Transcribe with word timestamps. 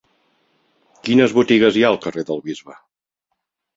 Quines 1.09 1.35
botigues 1.39 1.77
hi 1.81 1.85
ha 1.85 1.93
al 1.93 2.01
carrer 2.07 2.25
del 2.31 2.43
Bisbe? 2.49 2.79